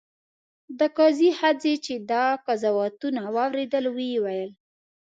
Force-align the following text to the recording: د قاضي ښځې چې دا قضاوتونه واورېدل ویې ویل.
د 0.79 0.81
قاضي 0.97 1.29
ښځې 1.39 1.73
چې 1.85 1.93
دا 2.11 2.25
قضاوتونه 2.45 3.21
واورېدل 3.35 3.85
ویې 3.95 4.17
ویل. 4.23 4.51